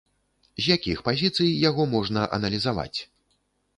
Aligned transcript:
З 0.61 0.77
якіх 0.77 1.03
пазіцый 1.09 1.53
яго 1.69 1.85
можна 1.93 2.25
аналізаваць? 2.39 2.99